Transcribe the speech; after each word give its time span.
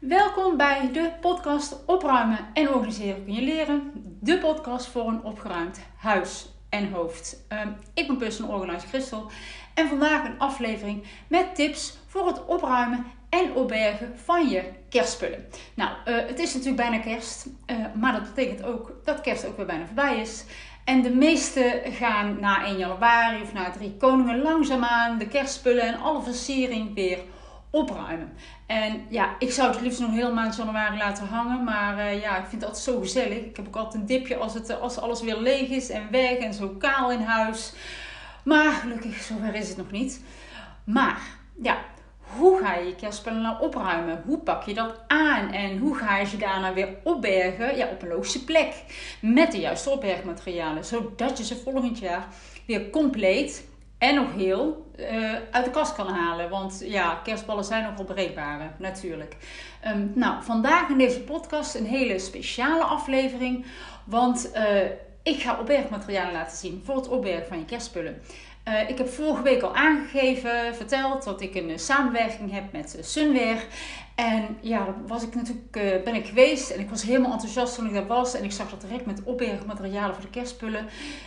Welkom 0.00 0.56
bij 0.56 0.90
de 0.92 1.10
podcast 1.20 1.84
Opruimen 1.86 2.38
en 2.52 2.68
Organiseren 2.68 3.24
kun 3.24 3.34
je 3.34 3.42
leren. 3.42 3.92
De 4.20 4.38
podcast 4.38 4.86
voor 4.86 5.08
een 5.08 5.22
opgeruimd 5.22 5.80
huis 5.96 6.48
en 6.68 6.92
hoofd. 6.92 7.44
Um, 7.52 7.76
ik 7.94 8.06
ben 8.06 8.16
personal 8.16 8.54
organizer 8.54 8.88
Christel 8.88 9.30
en 9.74 9.88
vandaag 9.88 10.24
een 10.24 10.38
aflevering 10.38 11.04
met 11.28 11.54
tips 11.54 11.98
voor 12.06 12.26
het 12.26 12.44
opruimen 12.44 13.04
en 13.28 13.52
opbergen 13.52 14.18
van 14.18 14.48
je 14.48 14.62
kerstspullen. 14.88 15.46
Nou, 15.74 15.90
uh, 15.90 16.16
het 16.26 16.38
is 16.38 16.54
natuurlijk 16.54 16.88
bijna 16.88 16.98
kerst, 16.98 17.46
uh, 17.46 17.76
maar 17.94 18.12
dat 18.12 18.34
betekent 18.34 18.62
ook 18.62 18.92
dat 19.04 19.20
kerst 19.20 19.46
ook 19.46 19.56
weer 19.56 19.66
bijna 19.66 19.86
voorbij 19.86 20.20
is. 20.20 20.44
En 20.84 21.02
de 21.02 21.14
meeste 21.14 21.82
gaan 21.84 22.40
na 22.40 22.64
1 22.64 22.78
januari 22.78 23.42
of 23.42 23.52
na 23.52 23.70
3 23.70 23.96
koningen 23.98 24.42
langzaamaan 24.42 25.18
de 25.18 25.28
kerstspullen 25.28 25.82
en 25.82 26.00
alle 26.00 26.22
versiering 26.22 26.94
weer 26.94 27.18
opruimen. 27.18 27.35
En 28.66 29.06
ja, 29.08 29.36
ik 29.38 29.52
zou 29.52 29.70
het 29.70 29.80
liefst 29.80 30.00
nog 30.00 30.10
heel 30.10 30.32
maand 30.32 30.56
januari 30.56 30.96
laten 30.96 31.26
hangen. 31.26 31.64
Maar 31.64 31.98
uh, 31.98 32.20
ja, 32.20 32.38
ik 32.38 32.46
vind 32.46 32.64
altijd 32.64 32.82
zo 32.82 33.00
gezellig. 33.00 33.38
Ik 33.38 33.56
heb 33.56 33.66
ook 33.66 33.76
altijd 33.76 33.94
een 33.94 34.06
dipje 34.06 34.36
als, 34.36 34.54
het, 34.54 34.80
als 34.80 34.98
alles 34.98 35.22
weer 35.22 35.38
leeg 35.38 35.68
is 35.68 35.90
en 35.90 36.10
weg 36.10 36.36
en 36.36 36.54
zo 36.54 36.68
kaal 36.68 37.12
in 37.12 37.20
huis. 37.20 37.72
Maar 38.44 38.72
gelukkig, 38.72 39.22
zover 39.22 39.54
is 39.54 39.68
het 39.68 39.76
nog 39.76 39.90
niet. 39.90 40.22
Maar 40.84 41.20
ja, 41.62 41.78
hoe 42.36 42.60
ga 42.62 42.74
je 42.74 42.86
je 42.86 42.94
kerstspullen 42.94 43.42
nou 43.42 43.60
opruimen? 43.60 44.22
Hoe 44.26 44.38
pak 44.38 44.62
je 44.62 44.74
dat 44.74 44.94
aan? 45.06 45.52
En 45.52 45.78
hoe 45.78 45.96
ga 45.96 46.18
je 46.18 46.26
ze 46.26 46.36
daarna 46.36 46.72
weer 46.72 46.88
opbergen? 47.02 47.76
Ja, 47.76 47.88
op 47.88 48.02
een 48.02 48.08
logische 48.08 48.44
plek. 48.44 48.74
Met 49.20 49.52
de 49.52 49.58
juiste 49.58 49.90
opbergmaterialen. 49.90 50.84
Zodat 50.84 51.38
je 51.38 51.44
ze 51.44 51.56
volgend 51.56 51.98
jaar 51.98 52.26
weer 52.66 52.90
compleet 52.90 53.64
en 53.98 54.14
nog 54.14 54.32
heel 54.34 54.90
uh, 54.96 55.32
uit 55.50 55.64
de 55.64 55.70
kast 55.70 55.94
kan 55.94 56.08
halen. 56.08 56.50
Want 56.50 56.82
ja, 56.84 57.20
kerstballen 57.24 57.64
zijn 57.64 57.82
nogal 57.82 58.04
breekbare, 58.04 58.70
natuurlijk. 58.78 59.36
Um, 59.86 60.12
nou, 60.14 60.42
vandaag 60.42 60.88
in 60.88 60.98
deze 60.98 61.20
podcast 61.20 61.74
een 61.74 61.86
hele 61.86 62.18
speciale 62.18 62.84
aflevering. 62.84 63.66
Want 64.04 64.50
uh, 64.54 64.84
ik 65.22 65.42
ga 65.42 65.58
opbergmaterialen 65.60 66.32
laten 66.32 66.56
zien 66.56 66.82
voor 66.84 66.96
het 66.96 67.08
opbergen 67.08 67.46
van 67.46 67.58
je 67.58 67.64
kerstspullen. 67.64 68.22
Uh, 68.68 68.88
ik 68.88 68.98
heb 68.98 69.08
vorige 69.08 69.42
week 69.42 69.62
al 69.62 69.74
aangegeven, 69.74 70.74
verteld 70.74 71.24
dat 71.24 71.40
ik 71.40 71.54
een 71.54 71.78
samenwerking 71.78 72.52
heb 72.52 72.72
met 72.72 72.98
Sunwear. 73.00 73.58
En 74.16 74.56
ja, 74.60 74.84
daar 74.84 75.06
was 75.06 75.22
ik 75.22 75.34
natuurlijk, 75.34 75.76
uh, 75.76 76.02
ben 76.04 76.14
ik 76.14 76.26
geweest 76.26 76.70
en 76.70 76.80
ik 76.80 76.90
was 76.90 77.02
helemaal 77.02 77.32
enthousiast 77.32 77.74
toen 77.74 77.86
ik 77.86 77.92
daar 77.92 78.06
was. 78.06 78.34
En 78.34 78.44
ik 78.44 78.52
zag 78.52 78.70
dat 78.70 78.80
direct 78.80 79.06
met 79.06 79.22
opbergmaterialen 79.24 80.14
voor 80.14 80.24
de 80.24 80.30
kerstspullen. 80.30 80.86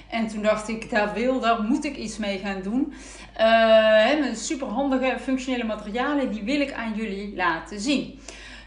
En 0.10 0.28
toen 0.28 0.42
dacht 0.42 0.68
ik, 0.68 0.90
daar 0.90 1.14
wil, 1.14 1.40
daar 1.40 1.62
moet 1.62 1.86
ik 1.86 1.98
iets 1.98 2.18
mee 2.18 2.38
gaan 2.38 2.62
doen. 2.62 2.94
Uh, 3.40 4.20
met 4.20 4.40
super 4.40 4.68
handige 4.68 5.18
functionele 5.20 5.64
materialen, 5.64 6.32
die 6.32 6.44
wil 6.44 6.62
ik 6.62 6.74
aan 6.74 6.94
jullie 6.96 7.36
laten 7.36 7.80
zien. 7.80 8.20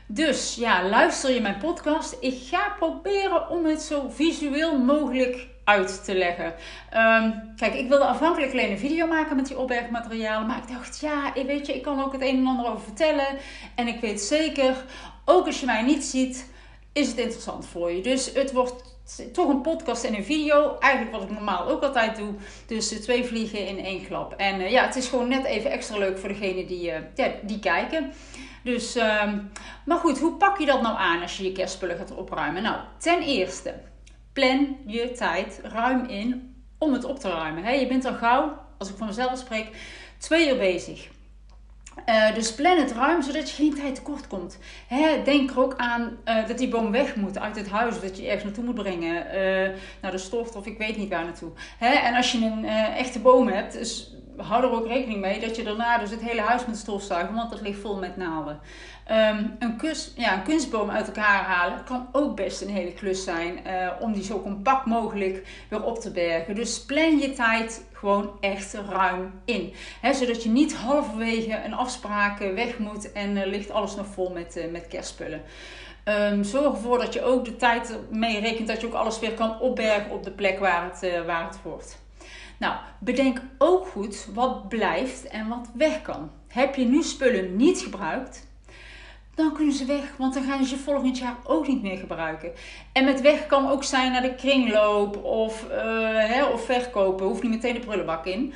Dus 0.06 0.54
ja, 0.54 0.88
luister 0.88 1.34
je 1.34 1.40
mijn 1.40 1.58
podcast. 1.58 2.16
Ik 2.20 2.38
ga 2.42 2.74
proberen 2.78 3.48
om 3.48 3.64
het 3.64 3.82
zo 3.82 4.08
visueel 4.08 4.78
mogelijk 4.78 5.46
uit 5.64 6.04
te 6.04 6.14
leggen. 6.14 6.54
Um, 6.96 7.52
kijk, 7.56 7.74
ik 7.74 7.88
wilde 7.88 8.04
afhankelijk 8.04 8.52
alleen 8.52 8.70
een 8.70 8.78
video 8.78 9.06
maken 9.06 9.36
met 9.36 9.46
die 9.46 9.58
opbergmaterialen. 9.58 10.46
Maar 10.46 10.58
ik 10.58 10.68
dacht, 10.68 11.00
ja, 11.00 11.32
weet 11.46 11.66
je, 11.66 11.74
ik 11.74 11.82
kan 11.82 12.04
ook 12.04 12.12
het 12.12 12.22
een 12.22 12.38
en 12.38 12.46
ander 12.46 12.66
over 12.66 12.82
vertellen. 12.82 13.26
En 13.74 13.88
ik 13.88 14.00
weet 14.00 14.20
zeker, 14.20 14.84
ook 15.24 15.46
als 15.46 15.60
je 15.60 15.66
mij 15.66 15.82
niet 15.82 16.04
ziet, 16.04 16.50
is 16.92 17.08
het 17.08 17.18
interessant 17.18 17.66
voor 17.66 17.92
je. 17.92 18.02
Dus 18.02 18.32
het 18.34 18.52
wordt 18.52 18.90
toch 19.32 19.48
een 19.48 19.60
podcast 19.60 20.04
en 20.04 20.14
een 20.14 20.24
video. 20.24 20.76
Eigenlijk 20.78 21.14
wat 21.14 21.22
ik 21.22 21.30
normaal 21.30 21.68
ook 21.68 21.82
altijd 21.82 22.16
doe. 22.16 22.34
Dus 22.66 22.88
twee 22.88 23.24
vliegen 23.24 23.66
in 23.66 23.84
één 23.84 24.06
klap. 24.06 24.34
En 24.36 24.60
uh, 24.60 24.70
ja, 24.70 24.84
het 24.84 24.96
is 24.96 25.08
gewoon 25.08 25.28
net 25.28 25.44
even 25.44 25.70
extra 25.70 25.98
leuk 25.98 26.18
voor 26.18 26.28
degenen 26.28 26.66
die, 26.66 26.88
uh, 26.88 26.94
ja, 27.14 27.32
die 27.42 27.58
kijken. 27.58 28.12
Dus, 28.64 28.96
um, 28.96 29.50
maar 29.84 29.98
goed, 29.98 30.18
hoe 30.18 30.32
pak 30.32 30.58
je 30.58 30.66
dat 30.66 30.82
nou 30.82 30.96
aan 30.96 31.22
als 31.22 31.36
je 31.36 31.44
je 31.44 31.52
kerstspullen 31.52 31.96
gaat 31.96 32.14
opruimen? 32.14 32.62
Nou, 32.62 32.76
ten 32.98 33.22
eerste, 33.22 33.74
plan 34.32 34.76
je 34.86 35.12
tijd 35.12 35.60
ruim 35.62 36.04
in 36.04 36.54
om 36.78 36.92
het 36.92 37.04
op 37.04 37.18
te 37.18 37.30
ruimen. 37.30 37.78
je 37.78 37.86
bent 37.86 38.04
al 38.04 38.14
gauw, 38.14 38.58
als 38.78 38.90
ik 38.90 38.96
van 38.96 39.06
mezelf 39.06 39.38
spreek, 39.38 39.76
twee 40.18 40.48
uur 40.48 40.58
bezig. 40.58 41.08
Uh, 42.08 42.34
dus 42.34 42.54
plan 42.54 42.78
het 42.78 42.92
ruim, 42.92 43.22
zodat 43.22 43.50
je 43.50 43.56
geen 43.56 43.74
tijd 43.74 43.94
tekort 43.94 44.26
komt. 44.26 44.58
Hè, 44.86 45.22
denk 45.24 45.50
er 45.50 45.60
ook 45.60 45.76
aan 45.76 46.16
uh, 46.24 46.46
dat 46.46 46.58
die 46.58 46.68
boom 46.68 46.90
weg 46.90 47.16
moet 47.16 47.38
uit 47.38 47.56
het 47.56 47.68
huis. 47.68 48.00
Dat 48.00 48.16
je 48.16 48.24
ergens 48.24 48.44
naartoe 48.44 48.64
moet 48.64 48.74
brengen. 48.74 49.26
Uh, 49.26 49.78
naar 50.02 50.10
de 50.10 50.18
stoft 50.18 50.56
of 50.56 50.66
ik 50.66 50.78
weet 50.78 50.96
niet 50.96 51.08
waar 51.08 51.24
naartoe. 51.24 51.50
Hè, 51.78 51.88
en 51.88 52.14
als 52.14 52.32
je 52.32 52.38
een 52.38 52.64
echte 52.96 53.18
boom 53.18 53.48
hebt, 53.48 53.72
dus 53.72 54.16
hou 54.36 54.64
er 54.64 54.70
ook 54.70 54.86
rekening 54.86 55.20
mee 55.20 55.40
dat 55.40 55.56
je 55.56 55.62
daarna 55.62 55.98
dus 55.98 56.10
het 56.10 56.20
hele 56.20 56.40
huis 56.40 56.66
moet 56.66 56.76
stofzuigen. 56.76 57.34
Want 57.34 57.50
het 57.50 57.60
ligt 57.60 57.80
vol 57.80 57.98
met 57.98 58.16
naalden. 58.16 58.60
Um, 59.10 59.56
een, 59.58 59.76
kus, 59.76 60.12
ja, 60.16 60.34
een 60.34 60.42
kunstboom 60.42 60.90
uit 60.90 61.06
elkaar 61.06 61.44
halen 61.44 61.84
kan 61.84 62.08
ook 62.12 62.36
best 62.36 62.60
een 62.60 62.68
hele 62.68 62.92
klus 62.92 63.24
zijn. 63.24 63.60
om 64.00 64.12
die 64.12 64.24
zo 64.24 64.42
compact 64.42 64.86
mogelijk 64.86 65.46
weer 65.68 65.84
op 65.84 65.98
te 65.98 66.10
bergen. 66.10 66.54
Dus 66.54 66.84
plan 66.84 67.18
je 67.18 67.32
tijd 67.32 67.84
gewoon 67.92 68.30
echt 68.40 68.74
ruim 68.88 69.32
in. 69.44 69.72
Zodat 70.12 70.42
je 70.42 70.48
niet 70.48 70.74
halverwege 70.74 71.64
een 71.64 71.74
afspraak 71.74 72.38
weg 72.38 72.78
moet 72.78 73.12
en 73.12 73.36
uh, 73.36 73.46
ligt 73.46 73.70
alles 73.70 73.96
nog 73.96 74.06
vol 74.06 74.32
met, 74.32 74.56
uh, 74.56 74.70
met 74.70 74.88
kerstspullen. 74.88 75.42
Um, 76.04 76.44
zorg 76.44 76.74
ervoor 76.74 76.98
dat 76.98 77.12
je 77.12 77.22
ook 77.22 77.44
de 77.44 77.56
tijd 77.56 77.98
mee 78.10 78.40
rekent 78.40 78.68
dat 78.68 78.80
je 78.80 78.86
ook 78.86 78.92
alles 78.92 79.18
weer 79.18 79.34
kan 79.34 79.60
opbergen 79.60 80.10
op 80.10 80.24
de 80.24 80.30
plek 80.30 80.58
waar 80.58 80.90
het, 80.90 81.26
waar 81.26 81.46
het 81.46 81.58
hoort. 81.62 81.96
Nou, 82.58 82.74
bedenk 82.98 83.40
ook 83.58 83.86
goed 83.86 84.26
wat 84.34 84.68
blijft 84.68 85.28
en 85.28 85.48
wat 85.48 85.68
weg 85.74 86.02
kan. 86.02 86.30
Heb 86.48 86.74
je 86.74 86.84
nu 86.84 87.02
spullen 87.02 87.56
niet 87.56 87.80
gebruikt, 87.80 88.46
dan 89.34 89.52
kunnen 89.52 89.74
ze 89.74 89.84
weg. 89.84 90.14
Want 90.18 90.34
dan 90.34 90.42
gaan 90.42 90.64
ze 90.64 90.78
volgend 90.78 91.18
jaar 91.18 91.36
ook 91.44 91.68
niet 91.68 91.82
meer 91.82 91.98
gebruiken. 91.98 92.52
En 92.92 93.04
met 93.04 93.20
weg 93.20 93.46
kan 93.46 93.68
ook 93.68 93.84
zijn 93.84 94.12
naar 94.12 94.22
de 94.22 94.34
kringloop 94.34 95.24
of, 95.24 95.66
uh, 95.70 95.76
hè, 96.14 96.44
of 96.44 96.64
verkopen. 96.64 97.26
Hoeft 97.26 97.42
niet 97.42 97.52
meteen 97.52 97.74
de 97.74 97.80
prullenbak 97.80 98.26
in. 98.26 98.52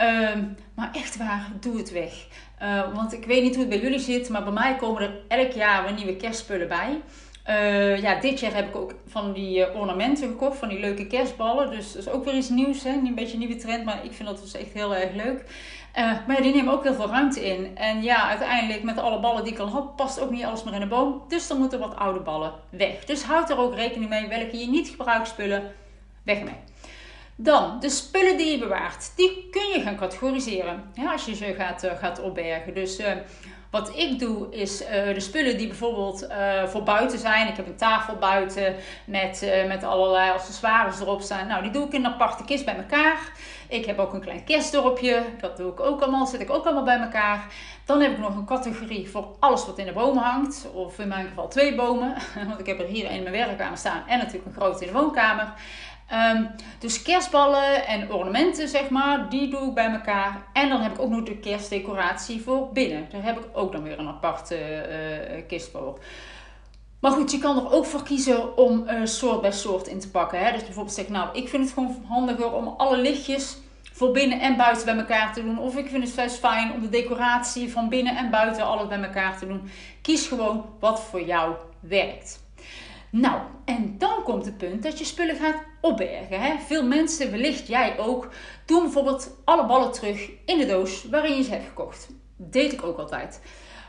Uh, 0.00 0.30
maar 0.74 0.90
echt 0.92 1.16
waar, 1.16 1.50
doe 1.60 1.76
het 1.76 1.90
weg. 1.90 2.26
Uh, 2.62 2.94
want 2.94 3.12
ik 3.12 3.24
weet 3.24 3.42
niet 3.42 3.54
hoe 3.54 3.64
het 3.64 3.72
bij 3.72 3.80
jullie 3.80 3.98
zit, 3.98 4.28
maar 4.28 4.44
bij 4.44 4.52
mij 4.52 4.76
komen 4.76 5.02
er 5.02 5.20
elk 5.28 5.52
jaar 5.52 5.82
weer 5.82 5.92
nieuwe 5.92 6.16
kerstspullen 6.16 6.68
bij. 6.68 7.00
Uh, 7.50 8.02
ja, 8.02 8.20
dit 8.20 8.40
jaar 8.40 8.54
heb 8.54 8.68
ik 8.68 8.76
ook 8.76 8.94
van 9.06 9.32
die 9.32 9.74
ornamenten 9.74 10.28
gekocht, 10.28 10.58
van 10.58 10.68
die 10.68 10.80
leuke 10.80 11.06
kerstballen. 11.06 11.70
Dus 11.70 11.92
dat 11.92 12.06
is 12.06 12.12
ook 12.12 12.24
weer 12.24 12.34
iets 12.34 12.48
nieuws, 12.48 12.82
hè? 12.82 12.90
een 12.90 13.14
beetje 13.14 13.32
een 13.32 13.38
nieuwe 13.38 13.56
trend, 13.56 13.84
maar 13.84 14.04
ik 14.04 14.12
vind 14.12 14.28
dat 14.28 14.40
dus 14.40 14.54
echt 14.54 14.72
heel 14.72 14.94
erg 14.94 15.14
leuk. 15.14 15.44
Uh, 15.98 16.26
maar 16.26 16.42
die 16.42 16.54
nemen 16.54 16.72
ook 16.72 16.82
heel 16.82 16.94
veel 16.94 17.08
ruimte 17.08 17.46
in. 17.46 17.76
En 17.76 18.02
ja, 18.02 18.28
uiteindelijk 18.28 18.82
met 18.82 18.98
alle 18.98 19.20
ballen 19.20 19.44
die 19.44 19.52
ik 19.52 19.58
al 19.58 19.68
had, 19.68 19.96
past 19.96 20.20
ook 20.20 20.30
niet 20.30 20.44
alles 20.44 20.64
meer 20.64 20.74
in 20.74 20.80
de 20.80 20.86
boom. 20.86 21.22
Dus 21.28 21.46
dan 21.46 21.58
moeten 21.58 21.78
wat 21.78 21.96
oude 21.96 22.20
ballen 22.20 22.52
weg. 22.70 23.04
Dus 23.04 23.22
houd 23.22 23.50
er 23.50 23.58
ook 23.58 23.74
rekening 23.74 24.10
mee 24.10 24.28
welke 24.28 24.58
je 24.58 24.68
niet 24.68 24.88
gebruikt 24.88 25.28
spullen, 25.28 25.72
weg 26.22 26.42
mee. 26.42 26.56
Dan, 27.36 27.80
de 27.80 27.90
spullen 27.90 28.36
die 28.36 28.50
je 28.50 28.58
bewaart, 28.58 29.12
die 29.16 29.48
kun 29.50 29.68
je 29.74 29.80
gaan 29.80 29.96
categoriseren 29.96 30.92
als 31.12 31.24
je 31.24 31.34
ze 31.34 31.54
gaat, 31.56 31.86
gaat 31.98 32.20
opbergen. 32.20 32.74
Dus 32.74 32.98
wat 33.70 33.96
ik 33.96 34.18
doe 34.18 34.54
is 34.54 34.82
uh, 34.82 34.88
de 34.88 35.20
spullen 35.20 35.56
die 35.56 35.66
bijvoorbeeld 35.66 36.26
voor 36.66 36.82
buiten 36.82 37.18
zijn. 37.18 37.48
Ik 37.48 37.56
heb 37.56 37.66
een 37.66 37.76
tafel 37.76 38.16
buiten 38.16 38.74
met, 39.04 39.52
met 39.68 39.84
allerlei 39.84 40.30
accessoires 40.30 41.00
erop 41.00 41.20
staan. 41.20 41.46
Nou, 41.46 41.62
die 41.62 41.70
doe 41.70 41.86
ik 41.86 41.92
in 41.92 42.04
een 42.04 42.12
aparte 42.12 42.44
kist 42.44 42.64
bij 42.64 42.76
elkaar. 42.76 43.32
Ik 43.70 43.86
heb 43.86 43.98
ook 43.98 44.12
een 44.12 44.20
klein 44.20 44.44
kerstdorpje. 44.44 45.22
Dat 45.40 45.56
doe 45.56 45.72
ik 45.72 45.80
ook 45.80 46.00
allemaal. 46.00 46.26
Zet 46.26 46.40
ik 46.40 46.50
ook 46.50 46.64
allemaal 46.64 46.84
bij 46.84 46.98
elkaar. 46.98 47.44
Dan 47.84 48.00
heb 48.00 48.10
ik 48.10 48.18
nog 48.18 48.36
een 48.36 48.44
categorie 48.44 49.10
voor 49.10 49.36
alles 49.38 49.66
wat 49.66 49.78
in 49.78 49.86
de 49.86 49.92
bomen 49.92 50.22
hangt. 50.22 50.66
Of 50.72 50.98
in 50.98 51.08
mijn 51.08 51.26
geval 51.26 51.48
twee 51.48 51.74
bomen. 51.74 52.14
Want 52.48 52.60
ik 52.60 52.66
heb 52.66 52.80
er 52.80 52.86
hier 52.86 53.04
een 53.04 53.10
in 53.10 53.22
mijn 53.22 53.34
werkkamer 53.34 53.78
staan. 53.78 54.02
En 54.06 54.18
natuurlijk 54.18 54.46
een 54.46 54.60
grote 54.60 54.84
in 54.84 54.92
de 54.92 54.98
woonkamer. 54.98 55.52
Um, 56.12 56.50
dus 56.78 57.02
kerstballen 57.02 57.86
en 57.86 58.12
ornamenten, 58.12 58.68
zeg 58.68 58.88
maar, 58.88 59.28
die 59.28 59.50
doe 59.50 59.68
ik 59.68 59.74
bij 59.74 59.90
elkaar. 59.90 60.42
En 60.52 60.68
dan 60.68 60.80
heb 60.80 60.92
ik 60.92 61.00
ook 61.00 61.10
nog 61.10 61.22
de 61.22 61.36
kerstdecoratie 61.36 62.42
voor 62.42 62.72
binnen. 62.72 63.08
Daar 63.10 63.22
heb 63.22 63.38
ik 63.38 63.44
ook 63.52 63.72
dan 63.72 63.82
weer 63.82 63.98
een 63.98 64.08
aparte 64.08 64.56
uh, 64.56 65.42
kist 65.48 65.70
voor. 65.70 65.98
Maar 67.00 67.12
goed, 67.12 67.30
je 67.30 67.38
kan 67.38 67.56
er 67.56 67.72
ook 67.72 67.86
voor 67.86 68.02
kiezen 68.02 68.56
om 68.56 68.86
soort 69.04 69.40
bij 69.40 69.52
soort 69.52 69.86
in 69.86 70.00
te 70.00 70.10
pakken. 70.10 70.38
Hè? 70.44 70.52
Dus 70.52 70.64
bijvoorbeeld 70.64 70.94
zeg 70.94 71.08
nou, 71.08 71.28
ik 71.32 71.48
vind 71.48 71.64
het 71.64 71.72
gewoon 71.72 72.04
handiger 72.08 72.52
om 72.52 72.74
alle 72.76 72.96
lichtjes 72.96 73.56
voor 74.00 74.10
binnen 74.10 74.40
en 74.40 74.56
buiten 74.56 74.84
bij 74.84 74.96
elkaar 74.96 75.32
te 75.32 75.42
doen. 75.42 75.58
Of 75.58 75.76
ik 75.76 75.88
vind 75.88 76.04
het 76.04 76.14
best 76.14 76.38
fijn 76.38 76.72
om 76.72 76.80
de 76.80 76.88
decoratie 76.88 77.72
van 77.72 77.88
binnen 77.88 78.16
en 78.16 78.30
buiten 78.30 78.64
alles 78.64 78.88
bij 78.88 79.02
elkaar 79.02 79.38
te 79.38 79.46
doen. 79.46 79.70
Kies 80.02 80.26
gewoon 80.26 80.64
wat 80.78 81.00
voor 81.00 81.22
jou 81.22 81.54
werkt. 81.80 82.40
Nou, 83.10 83.40
en 83.64 83.98
dan 83.98 84.22
komt 84.22 84.44
het 84.44 84.58
punt 84.58 84.82
dat 84.82 84.98
je 84.98 85.04
spullen 85.04 85.36
gaat 85.36 85.62
opbergen. 85.80 86.40
Hè? 86.40 86.58
Veel 86.66 86.84
mensen, 86.84 87.30
wellicht 87.30 87.66
jij 87.66 87.98
ook, 87.98 88.28
doen 88.66 88.82
bijvoorbeeld 88.82 89.36
alle 89.44 89.66
ballen 89.66 89.92
terug 89.92 90.30
in 90.44 90.58
de 90.58 90.66
doos 90.66 91.04
waarin 91.04 91.36
je 91.36 91.42
ze 91.42 91.50
hebt 91.50 91.66
gekocht. 91.66 92.08
Dat 92.36 92.52
deed 92.52 92.72
ik 92.72 92.84
ook 92.84 92.98
altijd. 92.98 93.40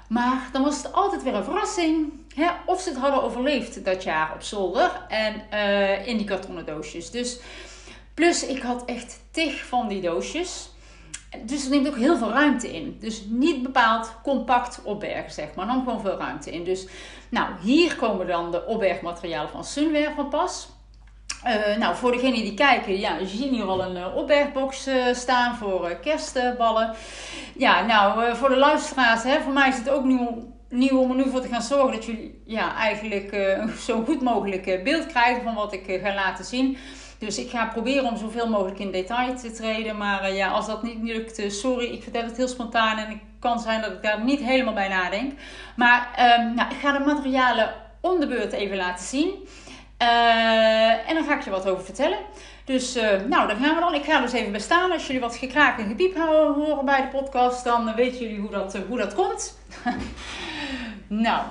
Maar 0.10 0.50
dan 0.52 0.64
was 0.64 0.78
het 0.78 0.94
altijd 0.94 1.24
weer 1.24 1.34
een 1.36 1.44
verrassing 1.44 2.12
hè, 2.36 2.50
of 2.66 2.82
ze 2.82 2.90
het 2.90 2.98
hadden 2.98 3.24
overleefd 3.24 3.86
dat 3.86 4.04
jaar 4.04 4.34
op 4.34 4.42
zolder 4.42 5.06
en 5.08 5.42
uh, 5.54 6.08
in 6.08 6.18
die 6.18 6.26
kartonnen 6.26 6.66
doosjes. 6.66 7.12
Dus 7.12 7.40
plus 8.14 8.46
ik 8.46 8.62
had 8.62 8.86
echt 8.86 9.20
tig 9.32 9.66
van 9.66 9.88
die 9.88 10.02
doosjes. 10.02 10.71
Dus 11.40 11.62
het 11.62 11.70
neemt 11.72 11.88
ook 11.88 11.98
heel 11.98 12.18
veel 12.18 12.30
ruimte 12.30 12.74
in. 12.74 12.98
Dus 13.00 13.24
niet 13.28 13.64
bepaald 13.64 14.16
compact 14.24 14.82
opbergen, 14.84 15.32
zeg 15.32 15.56
maar. 15.56 15.68
Dan 15.68 15.84
gewoon 15.84 16.02
veel 16.02 16.18
ruimte 16.18 16.52
in. 16.52 16.64
Dus 16.64 16.88
nou, 17.30 17.50
hier 17.62 17.96
komen 17.96 18.28
dan 18.28 18.52
de 18.52 18.66
opbergmaterialen 18.66 19.50
van 19.50 19.66
Sunwear 19.66 20.14
van 20.16 20.30
pas. 20.30 20.70
Uh, 21.46 21.78
nou, 21.78 21.96
voor 21.96 22.12
degenen 22.12 22.42
die 22.42 22.54
kijken, 22.54 23.00
ja, 23.00 23.18
je 23.18 23.28
ziet 23.28 23.50
hier 23.50 23.64
al 23.64 23.84
een 23.84 23.96
uh, 23.96 24.16
opbergbox 24.16 24.88
uh, 24.88 25.14
staan 25.14 25.56
voor 25.56 25.96
kerstballen. 26.02 26.94
Ja, 27.56 27.86
nou, 27.86 28.36
voor 28.36 28.50
de 28.50 28.58
luisteraars, 28.58 29.24
hè, 29.24 29.42
voor 29.42 29.54
mij 29.54 29.70
is 29.70 29.78
het 29.78 29.90
ook 29.90 30.04
nieuw, 30.70 31.00
om 31.00 31.10
er 31.10 31.16
nu 31.16 31.30
voor 31.30 31.42
te 31.42 31.48
gaan 31.48 31.62
zorgen 31.62 31.92
dat 31.92 32.06
jullie 32.06 32.42
ja, 32.46 32.76
eigenlijk 32.76 33.36
zo 33.80 34.04
goed 34.04 34.22
mogelijk 34.22 34.84
beeld 34.84 35.06
krijgen 35.06 35.44
van 35.44 35.56
wat 35.56 35.74
ik 35.74 36.00
ga 36.04 36.14
laten 36.14 36.46
zien. 36.46 36.78
Dus 37.22 37.38
ik 37.38 37.50
ga 37.50 37.66
proberen 37.66 38.06
om 38.06 38.18
zoveel 38.18 38.50
mogelijk 38.50 38.80
in 38.80 38.92
detail 38.92 39.36
te 39.36 39.52
treden. 39.52 39.98
Maar 39.98 40.34
ja, 40.34 40.50
als 40.50 40.68
dat 40.68 40.84
niet 40.84 41.04
lukt, 41.04 41.54
sorry, 41.54 41.86
ik 41.86 42.04
vertel 42.04 42.24
het 42.24 42.38
heel 42.38 42.48
spontaan 42.48 42.98
en 42.98 43.08
het 43.10 43.18
kan 43.40 43.60
zijn 43.60 43.82
dat 43.82 43.92
ik 43.92 44.02
daar 44.02 44.24
niet 44.24 44.40
helemaal 44.40 44.74
bij 44.74 44.88
nadenk. 44.88 45.34
Maar 45.76 46.10
ehm, 46.16 46.54
nou, 46.54 46.72
ik 46.72 46.78
ga 46.82 46.98
de 46.98 47.06
materialen 47.06 47.74
om 48.00 48.20
de 48.20 48.28
beurt 48.28 48.52
even 48.52 48.78
laten 48.78 49.06
zien. 49.06 49.48
Uh, 50.02 51.10
en 51.10 51.16
dan 51.16 51.24
ga 51.24 51.36
ik 51.36 51.42
je 51.42 51.50
wat 51.50 51.68
over 51.68 51.84
vertellen. 51.84 52.18
Dus 52.66 52.94
nou, 53.28 53.48
dan 53.48 53.58
gaan 53.58 53.76
we 53.76 53.80
dan. 53.80 53.94
Ik 53.94 54.04
ga 54.04 54.22
dus 54.22 54.32
even 54.32 54.52
bestaan. 54.52 54.92
Als 54.92 55.06
jullie 55.08 55.22
wat 55.22 55.36
gekraak 55.36 55.80
en 55.80 55.88
gepiep 55.88 56.16
horen 56.16 56.86
bij 56.86 57.02
de 57.02 57.18
podcast, 57.18 57.64
dan 57.64 57.96
weten 57.96 58.20
jullie 58.20 58.40
hoe 58.40 58.50
dat, 58.50 58.78
hoe 58.88 58.98
dat 58.98 59.14
komt. 59.14 59.60
nou, 61.08 61.44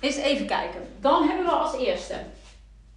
eens 0.00 0.16
even 0.16 0.46
kijken. 0.46 0.80
Dan 1.00 1.28
hebben 1.28 1.44
we 1.44 1.52
als 1.52 1.76
eerste 1.76 2.14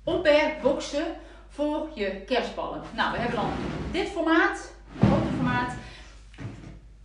opbergboxen 0.04 1.06
voor 1.54 1.90
je 1.94 2.22
kerstballen. 2.26 2.82
Nou, 2.96 3.12
we 3.12 3.18
hebben 3.18 3.36
dan 3.36 3.52
dit 3.92 4.10
formaat, 4.10 4.74
grote 5.00 5.28
formaat. 5.36 5.74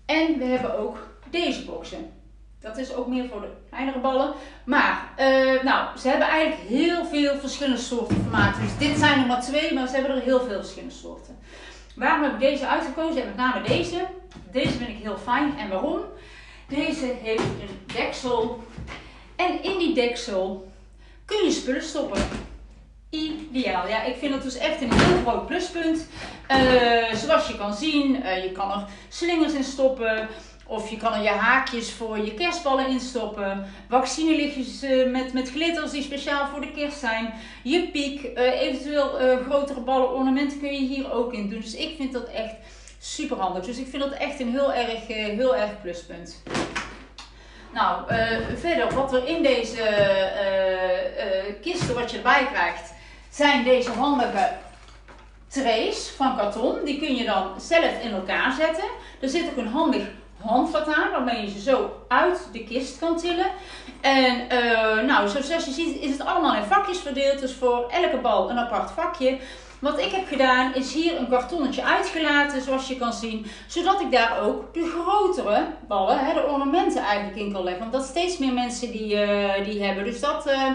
En 0.07 0.39
we 0.39 0.45
hebben 0.45 0.79
ook 0.79 0.97
deze 1.31 1.65
boxen. 1.65 2.13
Dat 2.61 2.79
is 2.79 2.95
ook 2.95 3.07
meer 3.07 3.29
voor 3.29 3.41
de 3.41 3.51
kleinere 3.71 3.99
ballen. 3.99 4.33
Maar, 4.65 5.13
uh, 5.19 5.63
nou, 5.63 5.99
ze 5.99 6.09
hebben 6.09 6.29
eigenlijk 6.29 6.69
heel 6.69 7.05
veel 7.05 7.39
verschillende 7.39 7.81
soorten 7.81 8.17
formaten. 8.17 8.63
Dus 8.63 8.79
dit 8.79 8.99
zijn 8.99 9.21
er 9.21 9.27
maar 9.27 9.43
twee, 9.43 9.75
maar 9.75 9.89
ze 9.89 9.95
hebben 9.95 10.17
er 10.17 10.23
heel 10.23 10.41
veel 10.41 10.59
verschillende 10.59 10.95
soorten. 10.95 11.39
Waarom 11.97 12.23
heb 12.23 12.33
ik 12.33 12.41
deze 12.41 12.67
uitgekozen? 12.67 13.23
En 13.23 13.29
met 13.29 13.37
name 13.37 13.67
deze. 13.67 14.07
Deze 14.53 14.71
vind 14.71 14.89
ik 14.89 15.03
heel 15.03 15.17
fijn. 15.17 15.59
En 15.59 15.69
waarom? 15.69 16.01
Deze 16.69 17.15
heeft 17.23 17.43
een 17.43 17.81
deksel. 17.95 18.65
En 19.37 19.63
in 19.63 19.79
die 19.79 19.95
deksel 19.95 20.73
kun 21.25 21.45
je 21.45 21.51
spullen 21.51 21.83
stoppen. 21.83 22.21
Ideaal. 23.11 23.89
Ja, 23.89 24.03
ik 24.03 24.17
vind 24.17 24.33
dat 24.33 24.43
dus 24.43 24.57
echt 24.57 24.81
een 24.81 24.93
heel 24.93 25.21
groot 25.23 25.47
pluspunt. 25.47 26.09
Uh, 26.51 27.15
zoals 27.15 27.49
je 27.49 27.57
kan 27.57 27.75
zien, 27.75 28.17
uh, 28.17 28.43
je 28.43 28.53
kan 28.53 28.71
er 28.71 28.85
slingers 29.09 29.53
in 29.53 29.65
stoppen. 29.65 30.29
Of 30.67 30.91
je 30.91 30.97
kan 30.97 31.13
er 31.13 31.23
je 31.23 31.29
haakjes 31.29 31.93
voor 31.93 32.19
je 32.19 32.35
kerstballen 32.35 32.89
instoppen. 32.89 33.67
Vaccinelichtjes 33.89 34.83
uh, 34.83 35.11
met, 35.11 35.33
met 35.33 35.51
glitters 35.51 35.91
die 35.91 36.03
speciaal 36.03 36.47
voor 36.47 36.61
de 36.61 36.71
kerst 36.71 36.99
zijn. 36.99 37.35
Je 37.63 37.89
piek. 37.89 38.31
Eventueel 38.37 39.11
grotere 39.47 39.81
ballen 39.81 40.15
ornamenten 40.15 40.61
kun 40.61 40.73
je 40.73 40.95
hier 40.95 41.13
ook 41.13 41.33
in 41.33 41.49
doen. 41.49 41.61
Dus 41.61 41.75
ik 41.75 41.97
vind 41.97 42.13
dat 42.13 42.29
echt 42.29 42.55
super 42.99 43.37
handig. 43.37 43.65
Dus 43.65 43.79
ik 43.79 43.87
vind 43.87 44.03
dat 44.03 44.13
echt 44.13 44.41
een 44.41 44.51
heel 44.51 44.73
erg, 44.73 45.07
heel 45.07 45.57
erg 45.57 45.81
pluspunt. 45.83 46.43
Nou, 47.75 48.03
verder 48.57 48.95
wat 48.95 49.13
er 49.13 49.29
in 49.29 49.43
deze 49.43 49.83
kisten 51.61 51.95
wat 51.95 52.11
je 52.11 52.17
erbij 52.17 52.47
krijgt. 52.53 52.97
Zijn 53.39 53.65
deze 53.65 53.91
handige 53.91 54.51
trays 55.49 56.13
van 56.17 56.37
karton. 56.37 56.85
Die 56.85 56.99
kun 56.99 57.15
je 57.15 57.25
dan 57.25 57.61
zelf 57.61 58.03
in 58.03 58.13
elkaar 58.13 58.53
zetten. 58.53 58.85
Er 59.21 59.29
zit 59.29 59.51
ook 59.51 59.57
een 59.57 59.69
handig 59.69 60.03
handvat 60.41 60.95
aan, 60.95 61.11
waarmee 61.11 61.43
je 61.43 61.51
ze 61.51 61.61
zo 61.61 61.91
uit 62.09 62.49
de 62.53 62.65
kist 62.65 62.99
kan 62.99 63.17
tillen. 63.17 63.47
En 64.01 64.47
uh, 64.53 65.03
nou, 65.03 65.29
zoals 65.29 65.65
je 65.65 65.73
ziet 65.73 66.01
is 66.01 66.11
het 66.11 66.25
allemaal 66.25 66.55
in 66.55 66.63
vakjes 66.63 66.99
verdeeld, 66.99 67.41
dus 67.41 67.53
voor 67.53 67.89
elke 67.91 68.17
bal 68.17 68.51
een 68.51 68.59
apart 68.59 68.91
vakje. 68.91 69.39
Wat 69.79 69.99
ik 70.01 70.13
heb 70.13 70.29
gedaan 70.29 70.75
is 70.75 70.95
hier 70.95 71.19
een 71.19 71.29
kartonnetje 71.29 71.85
uitgelaten, 71.85 72.63
zoals 72.63 72.89
je 72.89 72.97
kan 72.97 73.13
zien, 73.13 73.47
zodat 73.67 74.01
ik 74.01 74.13
daar 74.13 74.41
ook 74.41 74.75
de 74.75 75.01
grotere 75.01 75.67
ballen, 75.89 76.19
hè, 76.19 76.35
de 76.35 76.47
ornamenten 76.47 77.03
eigenlijk 77.03 77.39
in 77.39 77.53
kan 77.53 77.65
leggen. 77.65 77.81
Want 77.81 77.93
dat 77.93 78.05
steeds 78.05 78.39
meer 78.39 78.53
mensen 78.53 78.91
die, 78.91 79.15
uh, 79.15 79.65
die 79.65 79.83
hebben. 79.83 80.05
Dus 80.05 80.21
dat, 80.21 80.47
uh, 80.47 80.71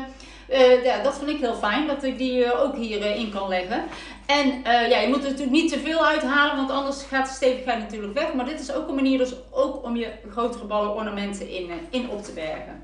ja, 0.84 1.04
dat 1.04 1.18
vind 1.18 1.30
ik 1.30 1.40
heel 1.40 1.56
fijn, 1.56 1.88
dat 1.88 2.04
ik 2.04 2.18
die 2.18 2.54
ook 2.62 2.75
hierin 2.75 3.16
in 3.16 3.31
kan 3.31 3.48
leggen. 3.48 3.84
En 4.25 4.62
ja, 4.90 5.00
je 5.00 5.07
moet 5.07 5.24
er 5.24 5.30
natuurlijk 5.30 5.51
niet 5.51 5.72
te 5.72 5.80
veel 5.80 6.06
uithalen, 6.06 6.56
want 6.56 6.72
anders 6.72 7.04
gaat 7.04 7.28
de 7.28 7.34
stevigheid 7.34 7.80
natuurlijk 7.80 8.13
weg. 8.13 8.34
Maar 8.34 8.45
dit 8.45 8.60
is 8.60 8.74
ook 8.74 8.88
een 8.88 8.95
manier 8.95 9.18
dus 9.18 9.34
ook 9.51 9.84
om 9.84 9.95
je 9.95 10.12
grotere 10.31 10.66
ballen 10.66 10.95
ornamenten 10.95 11.50
in, 11.50 11.72
in 11.90 12.10
op 12.10 12.24
te 12.24 12.31
bergen. 12.31 12.84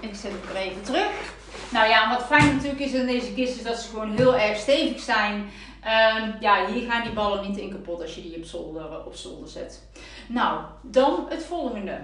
Ik 0.00 0.14
zet 0.14 0.30
het 0.32 0.50
er 0.50 0.56
even 0.56 0.82
terug. 0.82 1.10
Nou 1.68 1.88
ja, 1.88 2.08
wat 2.08 2.26
fijn 2.26 2.54
natuurlijk 2.54 2.80
is 2.80 2.92
in 2.92 3.06
deze 3.06 3.32
kist 3.32 3.56
is 3.56 3.62
dat 3.62 3.78
ze 3.78 3.88
gewoon 3.88 4.16
heel 4.16 4.36
erg 4.36 4.58
stevig 4.58 5.00
zijn. 5.00 5.50
Uh, 5.84 6.24
ja, 6.40 6.66
hier 6.66 6.90
gaan 6.90 7.02
die 7.02 7.12
ballen 7.12 7.48
niet 7.48 7.58
in 7.58 7.70
kapot 7.70 8.02
als 8.02 8.14
je 8.14 8.22
die 8.22 8.36
op 8.36 8.44
zolder, 8.44 9.04
op 9.06 9.14
zolder 9.14 9.48
zet. 9.48 9.82
Nou, 10.28 10.60
dan 10.82 11.26
het 11.28 11.44
volgende. 11.44 11.98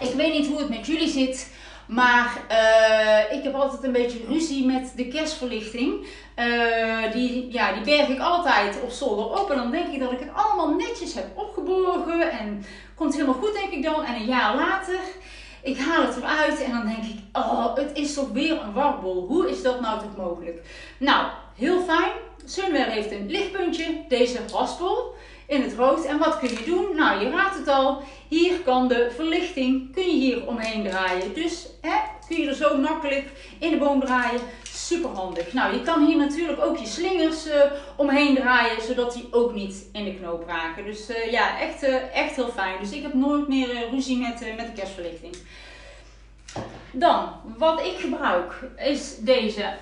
Ik 0.00 0.14
weet 0.14 0.32
niet 0.32 0.46
hoe 0.46 0.58
het 0.58 0.68
met 0.68 0.86
jullie 0.86 1.08
zit. 1.08 1.52
Maar 1.88 2.42
uh, 2.50 3.36
ik 3.38 3.42
heb 3.44 3.54
altijd 3.54 3.82
een 3.82 3.92
beetje 3.92 4.24
ruzie 4.28 4.66
met 4.66 4.92
de 4.96 5.08
kerstverlichting. 5.08 6.06
Uh, 6.36 7.12
die, 7.12 7.52
ja, 7.52 7.72
die 7.72 7.82
berg 7.82 8.08
ik 8.08 8.20
altijd 8.20 8.80
op 8.82 8.90
zolder 8.90 9.40
op. 9.40 9.50
En 9.50 9.56
dan 9.56 9.70
denk 9.70 9.92
ik 9.92 10.00
dat 10.00 10.12
ik 10.12 10.18
het 10.18 10.28
allemaal 10.34 10.74
netjes 10.74 11.14
heb 11.14 11.26
opgeborgen. 11.34 12.30
En 12.30 12.64
komt 12.94 13.12
helemaal 13.12 13.34
goed, 13.34 13.52
denk 13.52 13.72
ik 13.72 13.82
dan. 13.82 14.04
En 14.04 14.14
een 14.14 14.26
jaar 14.26 14.56
later, 14.56 14.98
ik 15.62 15.78
haal 15.78 16.06
het 16.06 16.16
eruit. 16.16 16.62
En 16.62 16.70
dan 16.70 16.86
denk 16.86 17.04
ik, 17.04 17.18
oh, 17.32 17.74
het 17.74 17.90
is 17.96 18.14
toch 18.14 18.30
weer 18.30 18.60
een 18.62 18.72
warboel. 18.72 19.26
Hoe 19.26 19.50
is 19.50 19.62
dat 19.62 19.80
nou 19.80 20.00
toch 20.00 20.16
mogelijk? 20.16 20.60
Nou, 20.98 21.26
heel 21.54 21.80
fijn. 21.80 22.12
Sunwear 22.44 22.88
heeft 22.88 23.10
een 23.10 23.30
lichtpuntje. 23.30 24.04
Deze 24.08 24.38
raspel 24.52 25.14
in 25.48 25.62
het 25.62 25.74
rood. 25.74 26.04
En 26.04 26.18
wat 26.18 26.38
kun 26.38 26.48
je 26.48 26.64
doen? 26.64 26.96
Nou, 26.96 27.24
je 27.24 27.30
raadt 27.30 27.58
het 27.58 27.68
al. 27.68 28.02
Hier 28.28 28.58
kan 28.60 28.88
de 28.88 29.10
verlichting, 29.14 29.92
kun 29.94 30.04
je 30.04 30.10
hier 30.10 30.46
omheen 30.46 30.84
draaien. 30.84 31.34
Dus 31.34 31.66
hè, 31.80 31.96
kun 32.28 32.40
je 32.40 32.48
er 32.48 32.54
zo 32.54 32.78
makkelijk 32.78 33.30
in 33.58 33.70
de 33.70 33.76
boom 33.76 34.00
draaien. 34.00 34.40
Super 34.72 35.10
handig. 35.10 35.52
Nou, 35.52 35.74
je 35.74 35.82
kan 35.82 36.06
hier 36.06 36.16
natuurlijk 36.16 36.60
ook 36.60 36.76
je 36.76 36.86
slingers 36.86 37.46
uh, 37.46 37.54
omheen 37.96 38.34
draaien, 38.34 38.82
zodat 38.82 39.12
die 39.12 39.28
ook 39.30 39.54
niet 39.54 39.84
in 39.92 40.04
de 40.04 40.14
knoop 40.14 40.46
raken. 40.46 40.84
Dus 40.84 41.10
uh, 41.10 41.30
ja, 41.30 41.60
echt, 41.60 41.82
uh, 41.82 42.16
echt 42.16 42.36
heel 42.36 42.48
fijn. 42.48 42.76
Dus 42.80 42.90
ik 42.90 43.02
heb 43.02 43.14
nooit 43.14 43.48
meer 43.48 43.88
ruzie 43.90 44.18
met, 44.18 44.56
met 44.56 44.66
de 44.66 44.72
kerstverlichting. 44.72 45.36
Dan, 46.92 47.28
wat 47.58 47.80
ik 47.80 47.98
gebruik, 47.98 48.54
is 48.76 49.16
deze. 49.18 49.74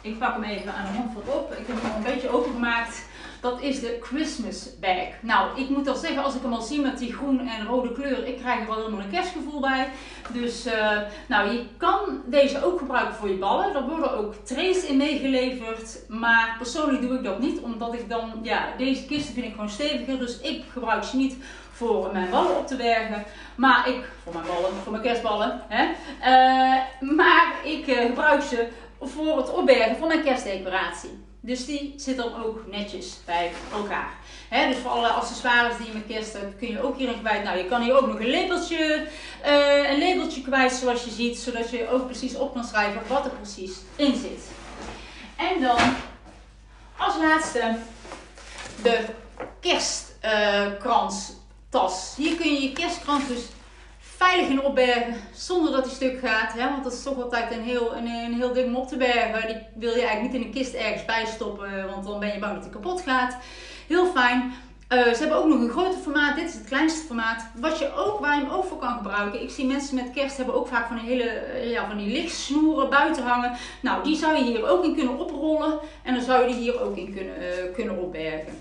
Ik 0.00 0.18
pak 0.18 0.32
hem 0.32 0.44
even 0.44 0.72
aan 0.74 0.92
de 0.92 0.98
hand 0.98 1.16
op. 1.26 1.52
Ik 1.52 1.66
heb 1.66 1.82
hem 1.82 1.90
al 1.90 1.96
een 1.96 2.14
beetje 2.14 2.28
opengemaakt. 2.28 3.06
Dat 3.40 3.60
is 3.60 3.80
de 3.80 3.98
Christmas 4.00 4.78
bag. 4.80 5.08
Nou, 5.20 5.60
ik 5.60 5.68
moet 5.68 5.88
al 5.88 5.94
zeggen, 5.94 6.24
als 6.24 6.34
ik 6.34 6.42
hem 6.42 6.52
al 6.52 6.62
zie 6.62 6.80
met 6.80 6.98
die 6.98 7.12
groen 7.12 7.48
en 7.48 7.66
rode 7.66 7.92
kleur, 7.92 8.26
ik 8.26 8.38
krijg 8.38 8.60
er 8.60 8.66
wel 8.66 8.76
helemaal 8.76 9.00
een 9.00 9.10
kerstgevoel 9.10 9.60
bij. 9.60 9.88
Dus, 10.32 10.66
uh, 10.66 10.98
nou, 11.28 11.50
je 11.50 11.64
kan 11.76 12.22
deze 12.26 12.64
ook 12.64 12.78
gebruiken 12.78 13.14
voor 13.14 13.28
je 13.28 13.34
ballen. 13.34 13.74
Er 13.74 13.88
worden 13.88 14.12
ook 14.12 14.34
trays 14.34 14.84
in 14.84 14.96
meegeleverd. 14.96 15.98
Maar 16.08 16.54
persoonlijk 16.58 17.02
doe 17.02 17.14
ik 17.14 17.24
dat 17.24 17.38
niet, 17.38 17.60
omdat 17.60 17.94
ik 17.94 18.08
dan, 18.08 18.32
ja, 18.42 18.66
deze 18.78 19.06
kisten 19.06 19.34
vind 19.34 19.46
ik 19.46 19.52
gewoon 19.52 19.70
steviger. 19.70 20.18
Dus 20.18 20.40
ik 20.40 20.64
gebruik 20.72 21.04
ze 21.04 21.16
niet 21.16 21.36
voor 21.72 22.12
mijn 22.12 22.30
ballen 22.30 22.58
op 22.58 22.66
te 22.66 22.76
bergen. 22.76 23.24
Maar 23.54 23.88
ik, 23.88 24.08
voor 24.22 24.32
mijn 24.32 24.46
ballen, 24.46 24.70
voor 24.82 24.92
mijn 24.92 25.04
kerstballen. 25.04 25.62
Hè? 25.68 25.84
Uh, 25.84 27.12
maar 27.16 27.54
ik 27.64 27.86
uh, 27.86 28.00
gebruik 28.00 28.42
ze 28.42 28.68
voor 29.00 29.36
het 29.36 29.54
opbergen 29.54 29.96
van 29.96 30.08
mijn 30.08 30.22
kerstdecoratie. 30.22 31.26
Dus 31.40 31.66
die 31.66 31.94
zit 31.96 32.16
dan 32.16 32.44
ook 32.44 32.66
netjes 32.70 33.18
bij 33.24 33.50
elkaar. 33.72 34.16
dus 34.50 34.76
voor 34.76 34.90
alle 34.90 35.08
accessoires 35.08 35.76
die 35.76 35.86
je 35.86 35.92
met 35.92 36.06
kerst 36.06 36.32
hebt, 36.32 36.58
kun 36.58 36.68
je 36.68 36.82
ook 36.82 36.96
hierin 36.96 37.20
kwijt. 37.20 37.44
Nou, 37.44 37.58
je 37.58 37.64
kan 37.64 37.82
hier 37.82 37.96
ook 37.96 38.06
nog 38.06 38.20
een 38.20 38.30
labeltje, 38.30 39.06
uh, 39.46 39.90
een 39.90 39.98
labeltje 39.98 40.42
kwijt 40.42 40.72
zoals 40.72 41.04
je 41.04 41.10
ziet. 41.10 41.38
Zodat 41.38 41.70
je 41.70 41.88
ook 41.88 42.06
precies 42.06 42.36
op 42.36 42.52
kan 42.52 42.64
schrijven 42.64 43.02
wat 43.08 43.24
er 43.24 43.30
precies 43.30 43.76
in 43.96 44.14
zit. 44.14 44.42
En 45.36 45.60
dan 45.60 45.78
als 46.96 47.16
laatste 47.16 47.76
de 48.82 49.04
kerstkrans 49.60 51.32
tas. 51.68 52.14
Hier 52.16 52.36
kun 52.36 52.52
je 52.52 52.62
je 52.62 52.72
kerstkrans 52.72 53.28
dus 53.28 53.42
veilig 54.18 54.48
in 54.48 54.64
opbergen 54.64 55.14
zonder 55.34 55.72
dat 55.72 55.84
hij 55.84 55.94
stuk 55.94 56.18
gaat. 56.18 56.52
Hè? 56.52 56.70
Want 56.70 56.84
dat 56.84 56.92
is 56.92 57.02
toch 57.02 57.22
altijd 57.22 57.52
een 57.52 57.62
heel, 57.62 57.96
een, 57.96 58.34
heel 58.34 58.52
ding 58.52 58.66
om 58.66 58.76
op 58.76 58.88
te 58.88 58.96
bergen. 58.96 59.46
Die 59.46 59.56
wil 59.74 59.94
je 59.94 60.06
eigenlijk 60.06 60.32
niet 60.32 60.40
in 60.40 60.46
een 60.46 60.54
kist 60.54 60.74
ergens 60.74 61.04
bij 61.04 61.26
stoppen, 61.26 61.86
want 61.86 62.04
dan 62.04 62.20
ben 62.20 62.32
je 62.32 62.38
bang 62.38 62.54
dat 62.54 62.62
hij 62.62 62.72
kapot 62.72 63.00
gaat. 63.00 63.36
Heel 63.86 64.06
fijn. 64.06 64.52
Uh, 64.92 65.02
ze 65.02 65.18
hebben 65.18 65.36
ook 65.36 65.46
nog 65.46 65.60
een 65.60 65.70
groter 65.70 66.00
formaat. 66.00 66.36
Dit 66.36 66.48
is 66.48 66.54
het 66.54 66.64
kleinste 66.64 67.06
formaat. 67.06 67.46
Wat 67.54 67.78
je 67.78 67.94
ook, 67.94 68.20
waar 68.20 68.34
je 68.34 68.40
hem 68.40 68.50
ook 68.50 68.64
voor 68.64 68.78
kan 68.78 68.96
gebruiken. 68.96 69.42
Ik 69.42 69.50
zie 69.50 69.66
mensen 69.66 69.94
met 69.94 70.10
kerst 70.14 70.36
hebben 70.36 70.54
ook 70.54 70.68
vaak 70.68 70.86
van 70.86 70.96
die 70.96 71.08
hele 71.08 71.42
uh, 71.54 71.70
ja, 71.70 71.86
van 71.88 71.98
die 71.98 72.12
lichtsnoeren 72.12 72.90
buiten 72.90 73.22
hangen. 73.22 73.52
Nou, 73.80 74.04
die 74.04 74.16
zou 74.16 74.36
je 74.36 74.44
hier 74.44 74.68
ook 74.68 74.84
in 74.84 74.94
kunnen 74.94 75.18
oprollen. 75.18 75.78
En 76.02 76.14
dan 76.14 76.22
zou 76.22 76.42
je 76.42 76.54
die 76.54 76.62
hier 76.62 76.80
ook 76.80 76.96
in 76.96 77.14
kunnen, 77.14 77.34
uh, 77.42 77.74
kunnen 77.74 77.98
opbergen. 77.98 78.58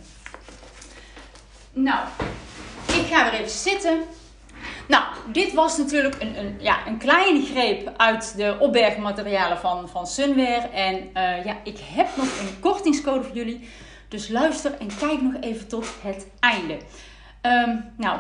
Nou, 1.74 2.00
ik 2.88 3.06
ga 3.06 3.32
weer 3.32 3.40
even 3.40 3.52
zitten. 3.52 4.00
Nou, 4.88 5.04
dit 5.32 5.54
was 5.54 5.78
natuurlijk 5.78 6.22
een, 6.22 6.40
een, 6.40 6.58
ja, 6.60 6.88
een 6.88 6.98
kleine 6.98 7.46
greep 7.46 7.94
uit 7.98 8.38
de 8.38 8.58
opbergmaterialen 8.60 9.58
van, 9.58 9.90
van 9.90 10.08
Sunwear. 10.08 10.72
En 10.72 10.96
uh, 10.96 11.46
ja, 11.46 11.58
ik 11.64 11.80
heb 11.84 12.08
nog 12.16 12.40
een 12.40 12.60
kortingscode 12.60 13.24
voor 13.24 13.36
jullie. 13.36 13.70
Dus 14.08 14.30
luister 14.30 14.74
en 14.80 14.98
kijk 15.00 15.22
nog 15.22 15.34
even 15.42 15.68
tot 15.68 15.88
het 16.02 16.28
einde. 16.40 16.78
Um, 17.42 17.94
nou, 17.98 18.20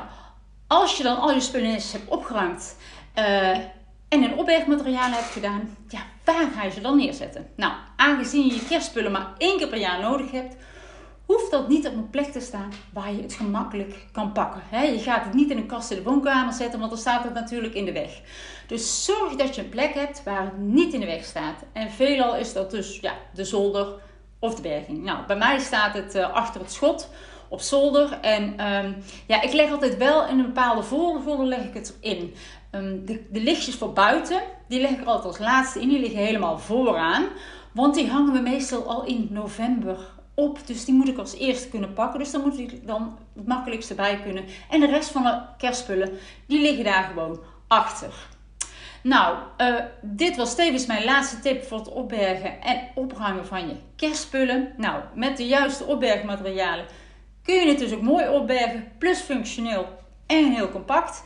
als 0.68 0.98
je 0.98 1.04
dan 1.04 1.20
al 1.20 1.34
je 1.34 1.40
spullen 1.40 1.72
hebt 1.72 2.08
opgeruimd 2.08 2.78
uh, 3.16 3.50
en 4.10 4.24
een 4.24 4.38
opbergmateriaal 4.38 5.12
hebt 5.12 5.32
gedaan, 5.32 5.78
ja, 5.88 6.00
waar 6.24 6.48
ga 6.56 6.64
je 6.64 6.72
ze 6.72 6.82
dan 6.82 6.98
neerzetten? 6.98 7.48
Nou, 7.56 7.74
aangezien 7.96 8.46
je 8.46 8.54
je 8.54 8.66
kerstspullen 8.68 9.12
maar 9.12 9.34
één 9.38 9.58
keer 9.58 9.68
per 9.68 9.80
jaar 9.80 10.02
nodig 10.02 10.32
hebt, 10.32 10.56
hoeft 11.28 11.52
dat 11.52 11.68
niet 11.68 11.88
op 11.88 11.94
een 11.94 12.10
plek 12.10 12.32
te 12.32 12.40
staan 12.40 12.72
waar 12.94 13.14
je 13.14 13.22
het 13.22 13.34
gemakkelijk 13.34 14.06
kan 14.12 14.32
pakken. 14.32 14.62
je 14.94 15.00
gaat 15.00 15.24
het 15.24 15.34
niet 15.34 15.50
in 15.50 15.58
een 15.58 15.68
kast 15.68 15.92
in 15.92 15.98
de 15.98 16.04
woonkamer 16.04 16.54
zetten, 16.54 16.80
want 16.80 16.92
dan 16.92 17.00
staat 17.00 17.24
het 17.24 17.34
natuurlijk 17.34 17.74
in 17.74 17.86
de 17.86 17.92
weg. 17.92 18.22
Dus 18.68 19.06
zorg 19.06 19.36
dat 19.36 19.56
je 19.56 19.62
een 19.62 19.70
plek 19.70 19.94
hebt 19.94 20.24
waar 20.24 20.44
het 20.44 20.58
niet 20.58 20.94
in 20.94 21.00
de 21.00 21.06
weg 21.06 21.24
staat. 21.24 21.64
En 21.74 21.92
veelal 21.92 22.36
is 22.36 22.54
dat 22.54 22.72
dus 22.72 23.00
ja, 23.00 23.14
de 23.34 23.46
zolder 23.46 23.88
of 24.40 24.56
de 24.56 24.62
berging. 24.62 25.04
Nou, 25.04 25.26
bij 25.26 25.38
mij 25.38 25.60
staat 25.60 25.94
het 25.94 26.16
uh, 26.16 26.34
achter 26.34 26.62
het 26.62 26.72
schot 26.72 27.10
op 27.50 27.62
zolder. 27.62 28.20
En 28.22 28.44
um, 28.74 28.96
ja, 29.28 29.42
ik 29.42 29.54
leg 29.54 29.72
altijd 29.72 29.98
wel 29.98 30.28
in 30.28 30.40
een 30.40 30.46
bepaalde 30.46 30.84
volgorde 30.84 31.44
leg 31.44 31.64
ik 31.64 31.74
het 31.74 31.98
in. 32.00 32.34
Um, 32.72 33.06
de, 33.06 33.28
de 33.32 33.40
lichtjes 33.40 33.76
voor 33.76 33.94
buiten, 33.94 34.42
die 34.68 34.82
leg 34.82 34.92
ik 34.92 35.06
altijd 35.06 35.26
als 35.26 35.40
laatste 35.40 35.82
in. 35.82 35.90
Die 35.90 36.00
liggen 36.00 36.20
helemaal 36.20 36.60
vooraan. 36.60 37.26
Want 37.72 37.96
die 37.96 38.10
hangen 38.10 38.34
we 38.34 38.40
meestal 38.40 38.90
al 38.90 39.06
in 39.06 39.28
november 39.32 40.16
op. 40.40 40.68
Dus 40.68 40.86
die 40.86 40.94
moet 40.94 41.08
ik 41.08 41.18
als 41.18 41.36
eerste 41.36 41.70
kunnen 41.70 41.94
pakken. 41.94 42.20
Dus 42.20 42.32
dan 42.32 42.42
moet 42.42 42.60
ik 42.60 42.88
dan 42.88 43.18
het 43.36 43.48
makkelijkste 43.48 43.96
bij 43.96 44.20
kunnen. 44.24 44.46
En 44.70 44.80
de 44.80 44.88
rest 44.88 45.10
van 45.10 45.24
de 45.24 45.40
kerstspullen, 45.58 46.18
die 46.46 46.62
liggen 46.62 46.84
daar 46.84 47.04
gewoon 47.04 47.40
achter. 47.68 48.14
Nou, 49.04 49.38
uh, 49.58 49.76
dit 50.02 50.36
was 50.36 50.56
tevens 50.56 50.86
mijn 50.86 51.04
laatste 51.04 51.40
tip 51.40 51.64
voor 51.64 51.78
het 51.78 51.90
opbergen 51.90 52.62
en 52.62 52.82
opruimen 52.96 53.46
van 53.46 53.68
je 53.68 53.76
kerstspullen. 53.96 54.74
Nou, 54.78 55.02
met 55.14 55.38
de 55.38 55.48
juiste 55.48 55.86
opbergmaterialen 55.86 56.86
kun 57.44 57.56
je 57.56 57.68
het 57.68 57.80
dus 57.80 57.94
ook 57.94 58.02
mooi 58.02 58.28
opbergen, 58.28 58.92
plus 58.98 59.20
functioneel 59.20 59.88
en 60.26 60.52
heel 60.52 60.70
compact. 60.70 61.24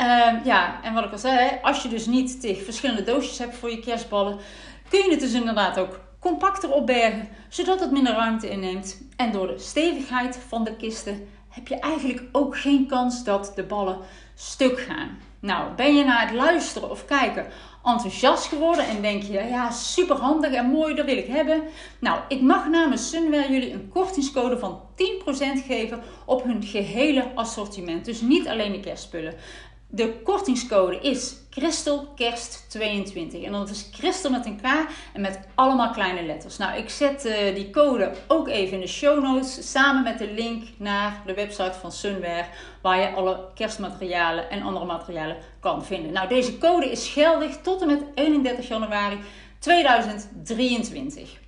Uh, 0.00 0.44
ja, 0.44 0.80
en 0.82 0.94
wat 0.94 1.04
ik 1.04 1.12
al 1.12 1.18
zei, 1.18 1.50
als 1.62 1.82
je 1.82 1.88
dus 1.88 2.06
niet 2.06 2.40
tegen 2.40 2.64
verschillende 2.64 3.04
doosjes 3.04 3.38
hebt 3.38 3.56
voor 3.56 3.70
je 3.70 3.80
kerstballen, 3.80 4.38
kun 4.88 5.04
je 5.04 5.10
het 5.10 5.20
dus 5.20 5.32
inderdaad 5.32 5.78
ook 5.78 6.00
compacter 6.22 6.72
opbergen, 6.72 7.28
zodat 7.48 7.80
het 7.80 7.90
minder 7.90 8.12
ruimte 8.12 8.50
inneemt. 8.50 9.02
En 9.16 9.32
door 9.32 9.46
de 9.46 9.58
stevigheid 9.58 10.38
van 10.48 10.64
de 10.64 10.76
kisten 10.76 11.28
heb 11.48 11.68
je 11.68 11.78
eigenlijk 11.78 12.22
ook 12.32 12.58
geen 12.58 12.86
kans 12.86 13.24
dat 13.24 13.52
de 13.54 13.62
ballen 13.62 13.98
stuk 14.34 14.80
gaan. 14.80 15.18
Nou, 15.40 15.74
ben 15.74 15.96
je 15.96 16.04
na 16.04 16.26
het 16.26 16.34
luisteren 16.34 16.90
of 16.90 17.04
kijken 17.04 17.46
enthousiast 17.84 18.46
geworden 18.46 18.86
en 18.86 19.02
denk 19.02 19.22
je, 19.22 19.32
ja, 19.32 19.70
super 19.70 20.16
handig 20.16 20.52
en 20.52 20.66
mooi, 20.66 20.94
dat 20.94 21.04
wil 21.06 21.16
ik 21.16 21.26
hebben. 21.26 21.62
Nou, 21.98 22.20
ik 22.28 22.40
mag 22.40 22.68
namens 22.68 23.10
Sunwear 23.10 23.50
jullie 23.50 23.72
een 23.72 23.88
kortingscode 23.88 24.58
van 24.58 24.80
10% 24.96 25.66
geven 25.66 26.00
op 26.24 26.44
hun 26.44 26.62
gehele 26.62 27.24
assortiment. 27.34 28.04
Dus 28.04 28.20
niet 28.20 28.48
alleen 28.48 28.72
de 28.72 28.80
kerstspullen. 28.80 29.34
De 29.94 30.20
kortingscode 30.22 31.00
is 31.00 31.34
Christelkerst22. 31.50 33.44
En 33.44 33.52
dat 33.52 33.70
is 33.70 33.88
Christel 33.92 34.30
met 34.30 34.46
een 34.46 34.56
K 34.56 34.64
en 35.12 35.20
met 35.20 35.40
allemaal 35.54 35.90
kleine 35.90 36.22
letters. 36.22 36.56
Nou, 36.56 36.78
ik 36.78 36.88
zet 36.88 37.26
uh, 37.26 37.54
die 37.54 37.70
code 37.70 38.12
ook 38.26 38.48
even 38.48 38.74
in 38.74 38.80
de 38.80 38.86
show 38.86 39.22
notes. 39.22 39.70
Samen 39.70 40.02
met 40.02 40.18
de 40.18 40.30
link 40.30 40.64
naar 40.76 41.22
de 41.26 41.34
website 41.34 41.78
van 41.80 41.92
Sunwear. 41.92 42.48
Waar 42.82 43.00
je 43.00 43.10
alle 43.10 43.44
kerstmaterialen 43.54 44.50
en 44.50 44.62
andere 44.62 44.86
materialen 44.86 45.36
kan 45.60 45.84
vinden. 45.84 46.12
Nou, 46.12 46.28
deze 46.28 46.58
code 46.58 46.90
is 46.90 47.08
geldig 47.08 47.56
tot 47.56 47.80
en 47.80 47.86
met 47.86 48.02
31 48.14 48.68
januari 48.68 49.18
2023. 49.58 51.41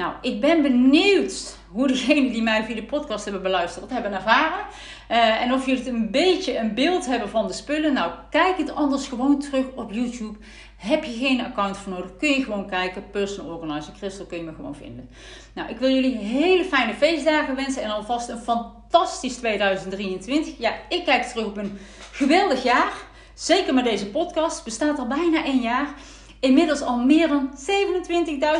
Nou, 0.00 0.12
ik 0.20 0.40
ben 0.40 0.62
benieuwd 0.62 1.56
hoe 1.70 1.86
degenen 1.86 2.32
die 2.32 2.42
mij 2.42 2.64
via 2.64 2.74
de 2.74 2.82
podcast 2.82 3.24
hebben 3.24 3.42
beluisterd 3.42 3.88
dat 3.88 3.92
hebben 3.92 4.12
ervaren. 4.12 4.66
Uh, 5.10 5.42
en 5.42 5.52
of 5.52 5.66
jullie 5.66 5.84
het 5.84 5.92
een 5.92 6.10
beetje 6.10 6.58
een 6.58 6.74
beeld 6.74 7.06
hebben 7.06 7.28
van 7.28 7.46
de 7.46 7.52
spullen. 7.52 7.92
Nou, 7.92 8.12
kijk 8.30 8.56
het 8.56 8.74
anders 8.74 9.08
gewoon 9.08 9.40
terug 9.40 9.64
op 9.74 9.92
YouTube. 9.92 10.38
Heb 10.76 11.04
je 11.04 11.12
geen 11.12 11.44
account 11.44 11.76
voor 11.76 11.92
nodig, 11.92 12.16
kun 12.16 12.28
je 12.28 12.44
gewoon 12.44 12.68
kijken. 12.68 13.10
Personal 13.10 13.54
Organizer 13.54 13.92
Crystal 13.98 14.26
kun 14.26 14.38
je 14.38 14.44
me 14.44 14.54
gewoon 14.54 14.74
vinden. 14.74 15.08
Nou, 15.52 15.68
ik 15.68 15.78
wil 15.78 15.90
jullie 15.90 16.16
hele 16.16 16.64
fijne 16.64 16.94
feestdagen 16.94 17.56
wensen 17.56 17.82
en 17.82 17.90
alvast 17.90 18.28
een 18.28 18.38
fantastisch 18.38 19.36
2023. 19.36 20.58
Ja, 20.58 20.74
ik 20.88 21.04
kijk 21.04 21.22
terug 21.22 21.46
op 21.46 21.56
een 21.56 21.78
geweldig 22.12 22.62
jaar. 22.62 22.92
Zeker 23.34 23.74
met 23.74 23.84
deze 23.84 24.06
podcast. 24.06 24.64
Bestaat 24.64 24.98
al 24.98 25.06
bijna 25.06 25.44
één 25.44 25.60
jaar. 25.60 25.94
Inmiddels 26.40 26.82
al 26.82 26.96
meer 26.96 27.28
dan 27.28 27.50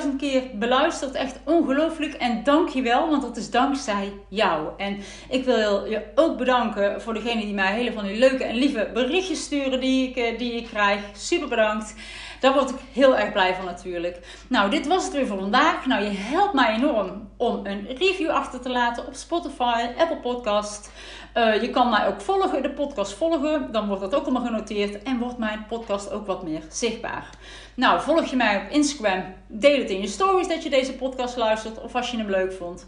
27.000 0.02 0.16
keer 0.18 0.42
beluisterd. 0.54 1.14
Echt 1.14 1.40
ongelooflijk. 1.44 2.14
En 2.14 2.42
dank 2.44 2.68
je 2.68 2.82
wel, 2.82 3.08
want 3.08 3.22
dat 3.22 3.36
is 3.36 3.50
dankzij 3.50 4.12
jou. 4.28 4.68
En 4.76 4.98
ik 5.28 5.44
wil 5.44 5.84
je 5.84 6.02
ook 6.14 6.38
bedanken 6.38 7.00
voor 7.02 7.14
degenen 7.14 7.44
die 7.44 7.54
mij 7.54 7.74
hele 7.74 7.92
van 7.92 8.04
die 8.04 8.18
leuke 8.18 8.44
en 8.44 8.54
lieve 8.54 8.90
berichtjes 8.94 9.42
sturen 9.42 9.80
die 9.80 10.08
ik, 10.08 10.16
eh, 10.16 10.38
die 10.38 10.52
ik 10.52 10.66
krijg. 10.66 11.00
Super 11.12 11.48
bedankt. 11.48 11.94
Daar 12.40 12.52
word 12.52 12.70
ik 12.70 12.76
heel 12.92 13.16
erg 13.16 13.32
blij 13.32 13.54
van 13.54 13.64
natuurlijk. 13.64 14.18
Nou, 14.48 14.70
dit 14.70 14.86
was 14.86 15.04
het 15.04 15.12
weer 15.12 15.26
voor 15.26 15.38
vandaag. 15.38 15.86
Nou, 15.86 16.02
je 16.04 16.10
helpt 16.10 16.54
mij 16.54 16.74
enorm 16.74 17.28
om 17.36 17.66
een 17.66 17.86
review 17.86 18.30
achter 18.30 18.60
te 18.60 18.70
laten 18.70 19.06
op 19.06 19.14
Spotify, 19.14 19.86
Apple 19.98 20.16
Podcast. 20.16 20.90
Uh, 21.34 21.62
je 21.62 21.70
kan 21.70 21.90
mij 21.90 22.06
ook 22.06 22.20
volgen, 22.20 22.62
de 22.62 22.70
podcast 22.70 23.12
volgen. 23.12 23.72
Dan 23.72 23.86
wordt 23.86 24.02
dat 24.02 24.14
ook 24.14 24.22
allemaal 24.22 24.44
genoteerd 24.44 25.02
en 25.02 25.18
wordt 25.18 25.38
mijn 25.38 25.66
podcast 25.68 26.10
ook 26.10 26.26
wat 26.26 26.42
meer 26.42 26.62
zichtbaar. 26.68 27.30
Nou, 27.74 28.00
volg 28.00 28.24
je 28.24 28.36
mij 28.36 28.56
op 28.56 28.70
Instagram. 28.70 29.24
Deel 29.46 29.78
het 29.78 29.90
in 29.90 30.00
je 30.00 30.06
stories 30.06 30.48
dat 30.48 30.62
je 30.62 30.70
deze 30.70 30.92
podcast 30.92 31.36
luistert 31.36 31.80
of 31.80 31.94
als 31.94 32.10
je 32.10 32.16
hem 32.16 32.30
leuk 32.30 32.52
vond. 32.52 32.86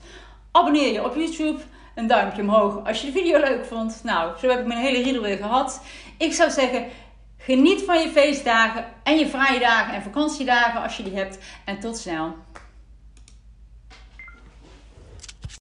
Abonneer 0.52 0.92
je 0.92 1.04
op 1.04 1.16
YouTube. 1.16 1.60
Een 1.94 2.06
duimpje 2.06 2.42
omhoog 2.42 2.86
als 2.86 3.00
je 3.00 3.06
de 3.06 3.18
video 3.18 3.38
leuk 3.38 3.64
vond. 3.64 4.00
Nou, 4.04 4.38
zo 4.38 4.48
heb 4.48 4.58
ik 4.58 4.66
mijn 4.66 4.80
hele 4.80 5.02
riedel 5.02 5.22
weer 5.22 5.36
gehad. 5.36 5.82
Ik 6.18 6.32
zou 6.32 6.50
zeggen, 6.50 6.86
Geniet 7.44 7.82
van 7.82 8.00
je 8.00 8.08
feestdagen 8.08 8.84
en 9.02 9.18
je 9.18 9.28
vrije 9.28 9.60
dagen 9.60 9.94
en 9.94 10.02
vakantiedagen 10.02 10.82
als 10.82 10.96
je 10.96 11.02
die 11.02 11.14
hebt. 11.14 11.38
En 11.64 11.80
tot 11.80 11.96
snel. 11.96 12.34